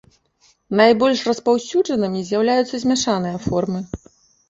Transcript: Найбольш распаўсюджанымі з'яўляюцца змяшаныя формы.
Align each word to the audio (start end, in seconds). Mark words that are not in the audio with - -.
Найбольш 0.81 1.21
распаўсюджанымі 1.29 2.25
з'яўляюцца 2.33 2.75
змяшаныя 2.89 3.37
формы. 3.49 3.89